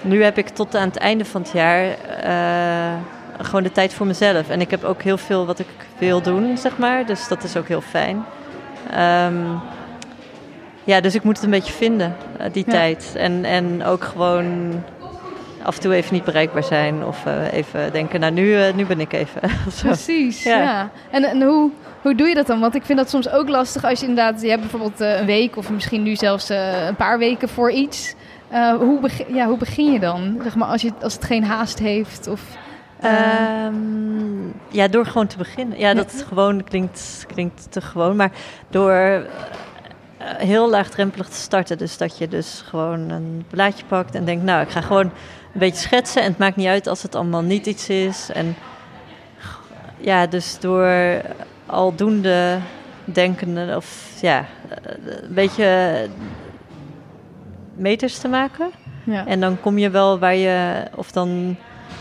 [0.00, 1.84] nu heb ik tot aan het einde van het jaar
[2.22, 2.94] eh,
[3.38, 4.48] gewoon de tijd voor mezelf.
[4.48, 5.66] En ik heb ook heel veel wat ik
[5.98, 7.06] wil doen, zeg maar.
[7.06, 8.24] Dus dat is ook heel fijn.
[8.90, 9.34] Ehm,
[10.84, 12.72] ja, dus ik moet het een beetje vinden, eh, die Ja.
[12.72, 13.12] tijd.
[13.16, 14.72] En, en ook gewoon
[15.62, 17.04] af en toe even niet bereikbaar zijn.
[17.04, 19.40] Of eh, even denken, nou nu, eh, nu ben ik even.
[19.82, 20.56] Precies, ja.
[20.62, 20.90] Ja.
[21.10, 21.70] En, en hoe,
[22.02, 22.60] hoe doe je dat dan?
[22.60, 24.42] Want ik vind dat soms ook lastig als je inderdaad...
[24.42, 28.14] Je hebt bijvoorbeeld een week of misschien nu zelfs een paar weken voor iets.
[28.78, 30.40] Hoe, begin, ja, hoe begin je dan?
[30.42, 32.40] Zeg maar als, je, als het geen haast heeft of...
[33.00, 35.78] eh, Ehm, ja, door gewoon te beginnen.
[35.78, 38.16] Ja, dat gewoon klinkt, klinkt te gewoon.
[38.16, 38.30] Maar
[38.70, 39.26] door eh,
[40.18, 41.78] heel laagdrempelig te starten.
[41.78, 44.44] Dus dat je dus gewoon een blaadje pakt en denkt...
[44.44, 45.04] nou, ik ga gewoon
[45.52, 46.22] een beetje schetsen.
[46.22, 48.30] En het maakt niet uit als het allemaal niet iets is.
[48.32, 48.56] En
[49.96, 51.20] ja, dus door
[51.66, 52.58] aldoende
[53.04, 53.76] denkende...
[53.76, 56.06] of ja, eh, een beetje
[57.74, 58.70] meters te maken...
[59.04, 59.26] ja.
[59.26, 61.56] En dan kom je wel waar je, of dan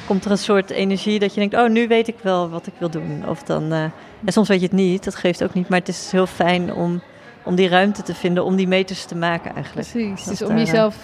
[0.08, 2.74] komt er een soort energie dat je denkt, oh, nu weet ik wel wat ik
[2.78, 3.24] wil doen.
[3.28, 3.82] Of dan, eh,
[4.26, 6.74] en soms weet je het niet, dat geeft ook niet, maar het is heel fijn
[6.74, 7.02] om,
[7.44, 9.88] om die ruimte te vinden, om die meters te maken eigenlijk.
[9.92, 10.24] Precies.
[10.24, 10.96] Dus om daar, jezelf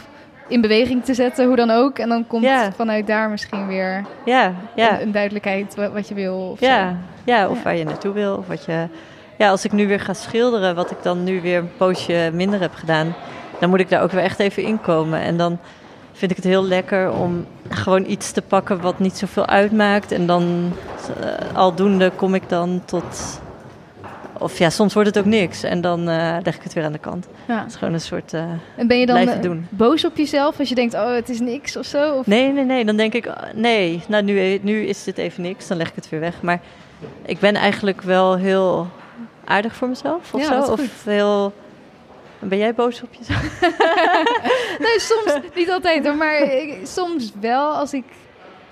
[0.48, 2.00] in beweging te zetten, hoe dan ook.
[2.00, 2.72] En dan komt Ja.
[2.72, 4.94] vanuit daar misschien weer Ja, ja.
[4.96, 6.36] een, een duidelijkheid wa- wat je wil.
[6.52, 6.96] Of Ja, zo.
[7.32, 8.36] ja, of waar je naartoe wil.
[8.36, 8.88] Of wat je...
[9.38, 12.60] Ja, als ik nu weer ga schilderen, wat ik dan nu weer een poosje minder
[12.62, 13.16] heb gedaan,
[13.60, 15.20] dan moet ik daar ook weer echt even inkomen.
[15.20, 15.60] En dan
[16.14, 20.12] vind ik het heel lekker om gewoon iets te pakken wat niet zoveel uitmaakt.
[20.12, 20.72] En dan
[21.22, 23.42] eh, aldoende kom ik dan tot.
[24.38, 25.64] Of ja, soms wordt het ook niks.
[25.64, 27.28] En dan eh, leg ik het weer aan de kant.
[27.48, 27.60] Ja.
[27.60, 28.34] Het is gewoon een soort.
[28.34, 28.44] eh,
[28.76, 29.68] En ben je dan doen.
[29.70, 32.14] boos op jezelf als je denkt, oh, het is niks of zo?
[32.18, 32.26] Of...
[32.28, 32.86] Nee, nee, nee.
[32.86, 35.68] Dan denk ik, nee, nou nu, nu is dit even niks.
[35.68, 36.42] Dan leg ik het weer weg.
[36.42, 36.60] Maar
[37.26, 38.88] ik ben eigenlijk wel heel
[39.46, 40.72] aardig voor mezelf of Ja, zo.
[40.72, 41.54] Of heel...
[42.44, 43.60] Ben jij boos op jezelf?
[44.80, 48.04] Nee, soms niet altijd hoor, maar ik- soms wel als ik...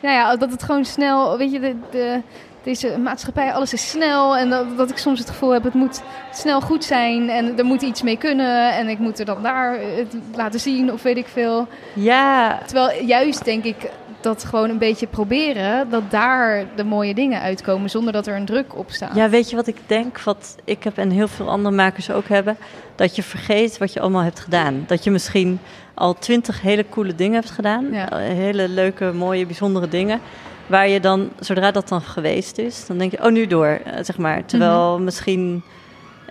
[0.01, 1.38] Nou ja, dat het gewoon snel...
[1.38, 2.21] Weet je, de, de,
[2.63, 4.38] deze maatschappij, alles is snel.
[4.38, 6.01] En dat, dat ik soms het gevoel heb, het moet
[6.34, 7.29] snel goed zijn.
[7.29, 8.73] En er moet iets mee kunnen.
[8.73, 11.67] En ik moet er dan daar het laten zien of weet ik veel.
[11.93, 13.75] Ja, Terwijl juist denk ik
[14.23, 15.89] dat gewoon een beetje proberen...
[15.89, 19.15] dat daar de mooie dingen uitkomen zonder dat er een druk op staat.
[19.15, 20.21] ja, weet je wat ik denk?
[20.21, 22.57] Wat ik heb en heel veel andere makers ook hebben.
[22.95, 24.84] Dat je vergeet wat je allemaal hebt gedaan.
[24.88, 25.60] Dat je misschien
[25.93, 27.88] al twintig hele coole dingen hebt gedaan.
[27.91, 28.17] Ja.
[28.17, 30.19] Hele leuke, mooie, bijzondere dingen.
[30.67, 34.03] Waar je dan, zodra dat dan geweest is, dan denk je, oh nu door, eh,
[34.03, 34.45] zeg maar.
[34.45, 35.63] Terwijl misschien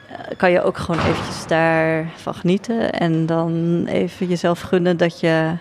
[0.09, 2.92] eh, kan je ook gewoon eventjes daarvan genieten.
[2.92, 5.53] En dan even jezelf gunnen dat je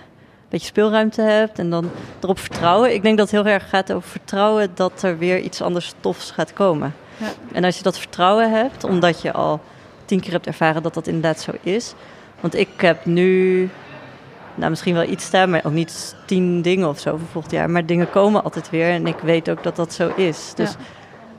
[0.50, 1.60] beetje speelruimte hebt.
[1.60, 2.94] En dan erop vertrouwen.
[2.94, 6.32] Ik denk dat het heel erg gaat over vertrouwen dat er weer iets anders tofs
[6.32, 6.94] gaat komen.
[7.18, 7.28] Ja.
[7.52, 9.60] En als je dat vertrouwen hebt, omdat je al
[10.06, 11.94] tien keer hebt ervaren dat dat inderdaad zo is.
[12.40, 13.70] Want ik heb nu,
[14.56, 17.70] nou misschien wel iets staan, maar ook niet tien dingen of zo voor volgend jaar.
[17.70, 20.52] Maar dingen komen altijd weer en ik weet ook dat dat zo is.
[20.56, 20.78] Dus Ja.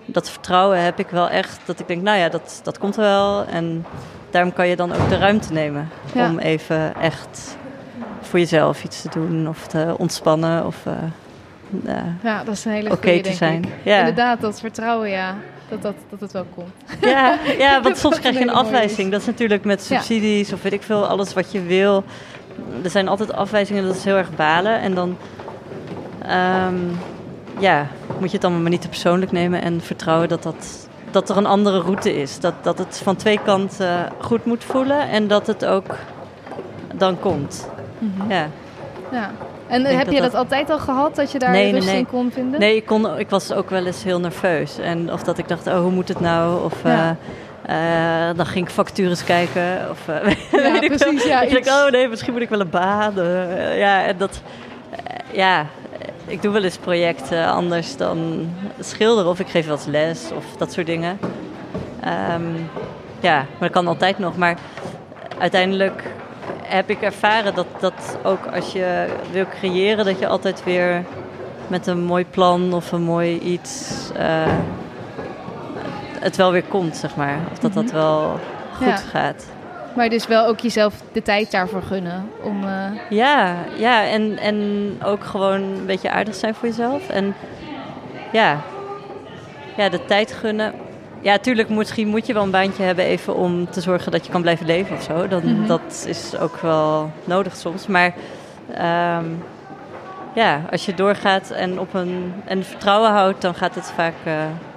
[0.07, 3.45] dat vertrouwen heb ik wel echt, dat ik denk, nou ja, dat, dat komt wel.
[3.45, 3.85] En
[4.31, 6.29] daarom kan je dan ook de ruimte nemen Ja.
[6.31, 7.57] om even echt
[8.31, 10.93] voor jezelf iets te doen of te ontspannen of eh,
[11.97, 13.65] eh, Ja, dat is een hele oké goede, te zijn.
[13.83, 13.99] Ja.
[13.99, 15.35] Inderdaad, dat vertrouwen, ja.
[15.69, 16.73] Dat, dat, dat het wel komt.
[17.01, 19.11] Ja, ja, want soms krijg je een afwijzing.
[19.11, 19.97] Dat is natuurlijk met Ja.
[19.97, 22.05] subsidies of weet ik veel, alles wat je wil.
[22.83, 24.81] Er zijn altijd afwijzingen, dat is heel erg balen.
[24.81, 25.17] En dan
[26.23, 26.75] ehm,
[27.59, 27.87] ja,
[28.19, 31.37] moet je het allemaal maar niet te persoonlijk nemen en vertrouwen dat, dat, dat er
[31.37, 32.41] een andere route is.
[32.41, 35.97] Dat, dat het van twee kanten goed moet voelen en dat het ook
[36.95, 37.69] dan komt.
[38.29, 38.47] Ja.
[39.13, 39.31] Ja.
[39.69, 41.73] En denk heb dat je dat- dat altijd al gehad, dat je daar Nee, nee,
[41.73, 41.99] rust nee.
[41.99, 42.61] in kon vinden?
[42.61, 44.79] Nee, ik, kon, ik was ook wel eens heel nerveus.
[44.79, 46.65] En of dat ik dacht, oh, hoe moet het nou?
[46.65, 47.17] Of Ja.
[47.63, 49.79] eh, eh, dan ging ik vacatures kijken.
[49.91, 50.15] Of, eh,
[50.63, 53.19] Ja, weet ik precies, ja, ik dacht, oh nee, misschien moet ik wel een baan.
[53.19, 54.43] eh, ja, en dat...
[54.91, 55.67] eh, ja,
[56.27, 58.49] ik doe wel eens projecten anders dan
[58.81, 59.31] schilderen.
[59.31, 61.19] Of ik geef wel eens les of dat soort dingen.
[62.01, 62.43] Ehm,
[63.21, 64.37] ja, maar dat kan altijd nog.
[64.37, 64.57] Maar
[65.39, 66.03] uiteindelijk
[66.71, 71.05] heb ik ervaren dat, dat ook als je wil creëren, dat je altijd weer
[71.67, 74.53] met een mooi plan of een mooi iets eh,
[76.21, 77.39] het wel weer komt, zeg maar.
[77.53, 78.39] Of dat dat wel
[78.77, 78.97] goed Ja.
[78.97, 79.47] gaat.
[79.97, 82.31] Maar dus wel ook jezelf de tijd daarvoor gunnen.
[82.43, 87.09] Om, eh, Ja, ja en, en ook gewoon een beetje aardig zijn voor jezelf.
[87.09, 87.35] En
[88.33, 88.61] ja,
[89.77, 90.73] ja de tijd gunnen.
[91.21, 94.33] Ja, tuurlijk, misschien moet je wel een baantje hebben even om te zorgen dat je
[94.33, 95.29] kan blijven leven of zo.
[95.29, 95.67] Dan, Mhm.
[95.67, 97.87] Dat is ook wel nodig soms.
[97.87, 98.15] Maar
[98.75, 99.25] ehm,
[100.35, 104.33] ja, als je doorgaat en op een en vertrouwen houdt, dan gaat het vaak eh,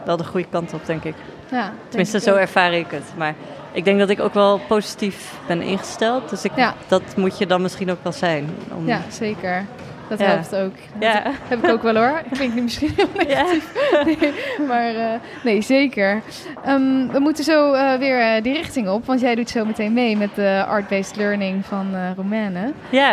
[0.06, 1.16] wel de goede kant op, denk ik.
[1.52, 2.38] ja, Tenminste, ik zo ook.
[2.38, 3.14] ervaar ik het.
[3.18, 3.34] Maar
[3.72, 6.30] ik denk dat ik ook wel positief ben ingesteld.
[6.30, 6.74] Dus ik, Ja.
[6.88, 8.50] dat moet je dan misschien ook wel zijn.
[8.78, 9.66] Om, Ja, zeker.
[10.08, 10.26] Dat Ja.
[10.26, 10.74] helpt ook.
[11.00, 11.22] Ja.
[11.48, 12.22] Heb ik ook wel hoor.
[12.32, 13.74] Klinkt nu misschien heel negatief.
[14.06, 14.34] Nee,
[14.68, 16.22] maar eh, nee, zeker.
[16.66, 19.06] Ehm, we moeten zo eh, weer eh, die richting op.
[19.06, 22.72] Want jij doet zo meteen mee met de art-based learning van eh Romaine.
[22.89, 23.12] Ja.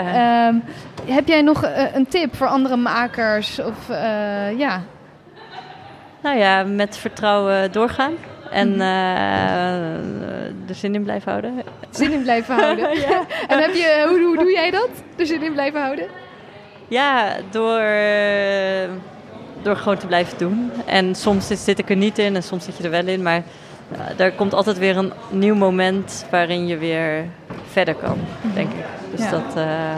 [0.48, 0.54] Ehm,
[1.14, 3.58] heb jij nog een tip voor andere makers?
[3.58, 3.88] Of
[4.56, 4.80] ja,
[6.22, 8.12] Nou ja, met vertrouwen doorgaan.
[8.50, 8.80] En Mhm.
[8.80, 11.62] eh, er zin in blijven houden.
[11.90, 12.88] zin in blijven houden.
[13.48, 14.88] En heb je, hoe, hoe doe jij dat?
[15.16, 16.04] Er zin in blijven houden?
[16.90, 17.80] Ja, door,
[19.62, 20.72] door gewoon te blijven doen.
[20.86, 23.22] En soms zit, ik er niet in en soms zit je er wel in.
[23.22, 23.42] Maar
[23.92, 27.24] eh, er komt altijd weer een nieuw moment waarin je weer
[27.70, 28.18] verder kan,
[28.54, 28.84] denk ik.
[29.10, 29.30] Dus Ja.
[29.30, 29.56] dat...
[29.56, 29.90] eh,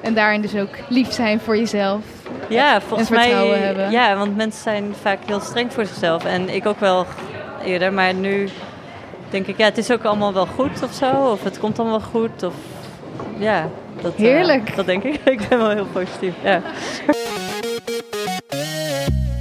[0.00, 2.02] En daarin dus ook lief zijn voor jezelf.
[2.48, 3.30] Ja, volgens en mij.
[3.46, 3.90] hebben.
[3.90, 6.24] Ja, want mensen zijn vaak heel streng voor zichzelf.
[6.24, 7.06] En ik ook wel
[7.64, 7.92] eerder.
[7.92, 8.48] Maar nu
[9.30, 11.10] denk ik, ja, het is ook allemaal wel goed of zo.
[11.30, 12.42] Of het komt allemaal goed.
[12.42, 12.54] Of
[13.38, 13.68] ja,
[14.02, 14.76] dat, eh, Heerlijk.
[14.76, 15.14] dat denk ik.
[15.40, 16.34] ik ben wel heel positief.
[16.42, 16.62] Ja.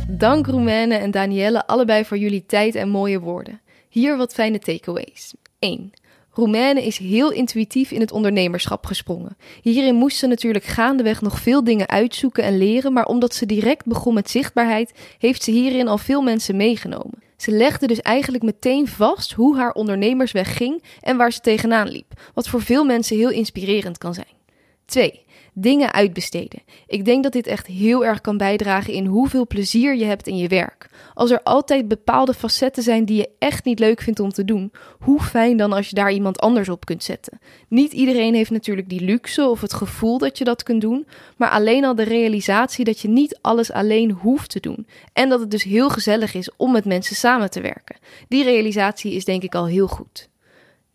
[0.10, 3.62] Dank Roemaine en Danielle allebei voor jullie tijd en mooie woorden.
[3.90, 5.34] Hier wat fijne takeaways.
[5.60, 5.92] 1.
[6.36, 9.38] Romaine is heel intuïtief in het ondernemerschap gesprongen.
[9.62, 13.86] Hierin moest ze natuurlijk gaandeweg nog veel dingen uitzoeken en leren, maar omdat ze direct
[13.86, 17.22] begon met zichtbaarheid, heeft ze hierin al veel mensen meegenomen.
[17.38, 22.14] Ze legde dus eigenlijk meteen vast hoe haar ondernemersweg ging en waar ze tegenaan liep,
[22.34, 24.42] wat voor veel mensen heel inspirerend kan zijn.
[24.86, 26.62] 2 dingen uitbesteden.
[26.88, 30.38] Ik denk dat dit echt heel erg kan bijdragen in hoeveel plezier je hebt in
[30.38, 30.90] je werk.
[31.14, 34.72] Als er altijd bepaalde facetten zijn die je echt niet leuk vindt om te doen,
[35.00, 37.40] hoe fijn dan als je daar iemand anders op kunt zetten.
[37.68, 41.50] Niet iedereen heeft natuurlijk die luxe of het gevoel dat je dat kunt doen, maar
[41.50, 45.52] alleen al de realisatie dat je niet alles alleen hoeft te doen en dat het
[45.52, 47.98] dus heel gezellig is om met mensen samen te werken.
[48.28, 50.30] Die realisatie is denk ik al heel goed.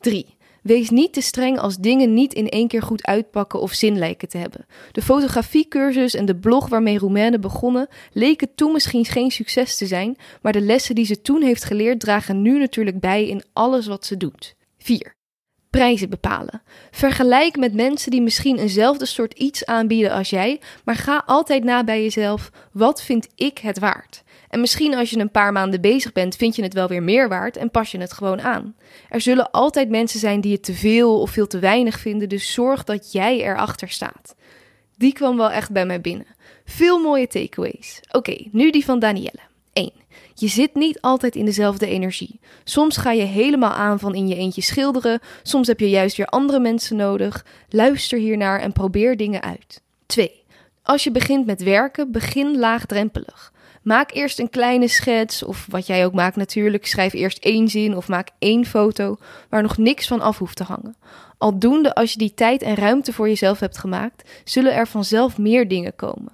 [0.00, 0.36] 3.
[0.68, 4.28] Wees niet te streng als dingen niet in één keer goed uitpakken of zin lijken
[4.28, 4.66] te hebben.
[4.92, 10.16] De fotografiecursus en de blog waarmee Romaine begonnen leken toen misschien geen succes te zijn,
[10.42, 14.06] maar de lessen die ze toen heeft geleerd dragen nu natuurlijk bij in alles wat
[14.06, 14.54] ze doet.
[14.78, 15.14] 4.
[15.70, 16.62] Prijzen bepalen.
[16.90, 21.84] Vergelijk met mensen die misschien eenzelfde soort iets aanbieden als jij, maar ga altijd na
[21.84, 24.22] bij jezelf: wat vind ik het waard?
[24.48, 27.28] En misschien als je een paar maanden bezig bent, vind je het wel weer meer
[27.28, 28.74] waard en pas je het gewoon aan.
[29.08, 32.52] Er zullen altijd mensen zijn die het te veel of veel te weinig vinden, dus
[32.52, 34.34] zorg dat jij erachter staat.
[34.96, 36.26] Die kwam wel echt bij mij binnen.
[36.64, 38.00] Veel mooie takeaways.
[38.10, 39.40] Oké, nu die van Danielle.
[39.72, 39.92] 1.
[40.34, 42.40] Je zit niet altijd in dezelfde energie.
[42.64, 46.26] Soms ga je helemaal aan van in je eentje schilderen, soms heb je juist weer
[46.26, 47.44] andere mensen nodig.
[47.68, 49.82] Luister hiernaar en probeer dingen uit.
[50.06, 50.42] 2.
[50.82, 53.52] Als je begint met werken, begin laagdrempelig.
[53.82, 56.86] Maak eerst een kleine schets, of wat jij ook maakt natuurlijk.
[56.86, 59.16] Schrijf eerst één zin of maak één foto
[59.48, 60.96] waar nog niks van af hoeft te hangen.
[61.38, 65.68] Aldoende als je die tijd en ruimte voor jezelf hebt gemaakt, zullen er vanzelf meer
[65.68, 66.32] dingen komen.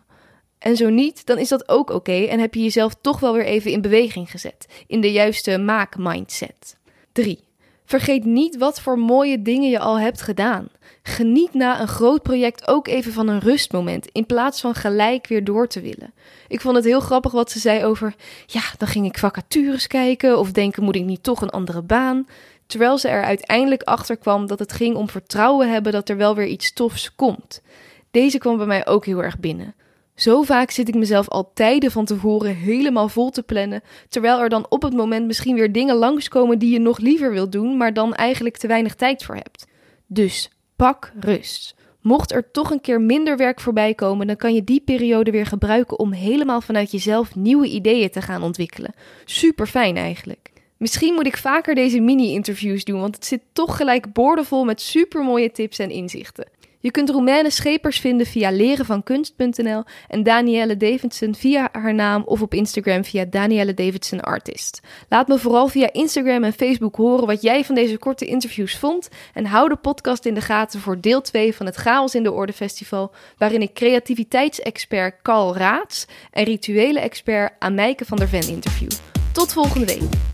[0.58, 3.44] En zo niet, dan is dat ook oké en heb je jezelf toch wel weer
[3.44, 6.76] even in beweging gezet, in de juiste maak-mindset.
[7.12, 7.43] 3.
[7.84, 10.68] Vergeet niet wat voor mooie dingen je al hebt gedaan.
[11.02, 15.44] Geniet na een groot project ook even van een rustmoment, in plaats van gelijk weer
[15.44, 16.14] door te willen.
[16.48, 18.14] Ik vond het heel grappig wat ze zei over,
[18.46, 22.26] ja, dan ging ik vacatures kijken of denken, moet ik niet toch een andere baan?
[22.66, 26.34] Terwijl ze er uiteindelijk achter kwam dat het ging om vertrouwen hebben dat er wel
[26.34, 27.62] weer iets tofs komt.
[28.10, 29.74] Deze kwam bij mij ook heel erg binnen.
[30.14, 34.48] Zo vaak zit ik mezelf al tijden van tevoren helemaal vol te plannen, terwijl er
[34.48, 37.92] dan op het moment misschien weer dingen langskomen die je nog liever wilt doen, maar
[37.92, 39.66] dan eigenlijk te weinig tijd voor hebt.
[40.06, 41.74] Dus pak rust.
[42.00, 45.46] Mocht er toch een keer minder werk voorbij komen, dan kan je die periode weer
[45.46, 48.94] gebruiken om helemaal vanuit jezelf nieuwe ideeën te gaan ontwikkelen.
[49.24, 50.52] Super fijn eigenlijk.
[50.76, 55.24] Misschien moet ik vaker deze mini-interviews doen, want het zit toch gelijk boordevol met super
[55.24, 56.48] mooie tips en inzichten.
[56.84, 62.54] Je kunt Romaine Schepers vinden via lerenvankunst.nl en Danielle Davidson via haar naam of op
[62.54, 63.74] Instagram via Danielle
[64.20, 64.80] Artist.
[65.08, 69.08] Laat me vooral via Instagram en Facebook horen wat jij van deze korte interviews vond
[69.34, 72.32] en hou de podcast in de gaten voor deel 2 van het Chaos in de
[72.32, 78.90] Orde Festival, waarin ik creativiteitsexpert Carl Raats en rituele expert Amijke van der Ven interview.
[79.32, 80.33] Tot volgende week.